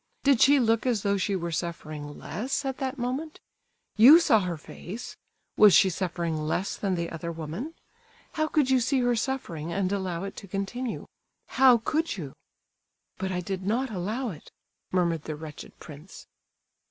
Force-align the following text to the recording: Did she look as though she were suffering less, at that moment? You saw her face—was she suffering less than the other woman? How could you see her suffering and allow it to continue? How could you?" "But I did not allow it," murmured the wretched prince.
Did 0.23 0.41
she 0.41 0.59
look 0.59 0.87
as 0.87 1.03
though 1.03 1.17
she 1.17 1.35
were 1.35 1.51
suffering 1.51 2.17
less, 2.17 2.65
at 2.65 2.79
that 2.79 2.97
moment? 2.97 3.39
You 3.97 4.19
saw 4.19 4.39
her 4.39 4.57
face—was 4.57 5.75
she 5.75 5.91
suffering 5.91 6.37
less 6.39 6.75
than 6.75 6.95
the 6.95 7.11
other 7.11 7.31
woman? 7.31 7.75
How 8.31 8.47
could 8.47 8.71
you 8.71 8.79
see 8.79 9.01
her 9.01 9.15
suffering 9.15 9.71
and 9.71 9.91
allow 9.91 10.23
it 10.23 10.35
to 10.37 10.47
continue? 10.47 11.05
How 11.49 11.77
could 11.77 12.17
you?" 12.17 12.33
"But 13.19 13.31
I 13.31 13.41
did 13.41 13.61
not 13.63 13.91
allow 13.91 14.31
it," 14.31 14.49
murmured 14.91 15.25
the 15.25 15.35
wretched 15.35 15.79
prince. 15.79 16.25